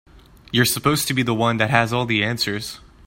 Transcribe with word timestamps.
You're 0.51 0.65
supposed 0.65 1.07
to 1.09 1.13
be 1.13 1.21
the 1.21 1.35
one 1.35 1.57
that 1.57 1.69
has 1.69 1.93
all 1.93 2.07
the 2.07 2.23
answers. 2.23 2.79